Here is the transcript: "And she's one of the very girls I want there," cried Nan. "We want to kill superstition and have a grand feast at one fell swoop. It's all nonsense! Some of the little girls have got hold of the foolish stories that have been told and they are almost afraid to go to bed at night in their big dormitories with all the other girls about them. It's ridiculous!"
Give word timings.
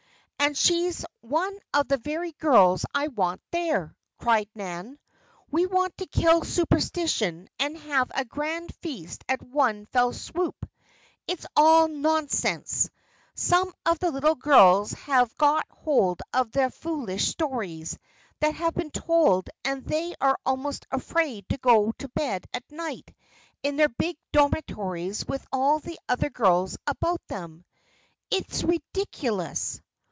"And 0.43 0.57
she's 0.57 1.05
one 1.21 1.55
of 1.71 1.87
the 1.87 1.97
very 1.97 2.31
girls 2.33 2.83
I 2.95 3.09
want 3.09 3.41
there," 3.51 3.95
cried 4.17 4.49
Nan. 4.55 4.97
"We 5.51 5.67
want 5.67 5.95
to 5.99 6.07
kill 6.07 6.43
superstition 6.43 7.47
and 7.59 7.77
have 7.77 8.11
a 8.15 8.25
grand 8.25 8.73
feast 8.81 9.23
at 9.29 9.43
one 9.43 9.85
fell 9.85 10.11
swoop. 10.13 10.55
It's 11.27 11.45
all 11.55 11.87
nonsense! 11.87 12.89
Some 13.35 13.71
of 13.85 13.99
the 13.99 14.09
little 14.09 14.33
girls 14.33 14.93
have 14.93 15.37
got 15.37 15.65
hold 15.69 16.21
of 16.33 16.51
the 16.51 16.71
foolish 16.71 17.27
stories 17.27 17.97
that 18.39 18.55
have 18.55 18.73
been 18.73 18.91
told 18.91 19.47
and 19.63 19.85
they 19.85 20.15
are 20.19 20.39
almost 20.43 20.87
afraid 20.89 21.47
to 21.49 21.57
go 21.59 21.91
to 21.99 22.09
bed 22.09 22.45
at 22.51 22.69
night 22.71 23.13
in 23.61 23.77
their 23.77 23.89
big 23.89 24.17
dormitories 24.31 25.23
with 25.27 25.45
all 25.51 25.77
the 25.77 25.99
other 26.09 26.31
girls 26.31 26.77
about 26.87 27.21
them. 27.27 27.63
It's 28.31 28.63
ridiculous!" 28.63 29.79